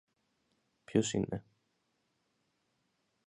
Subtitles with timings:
[0.85, 1.45] Ποιος είναι;